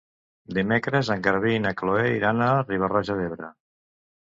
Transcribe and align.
Dimecres 0.57 1.11
en 1.15 1.21
Garbí 1.27 1.51
i 1.57 1.61
na 1.67 1.75
Chloé 1.83 2.07
iran 2.15 2.43
a 2.49 2.49
Riba-roja 2.65 3.21
d'Ebre. 3.23 3.55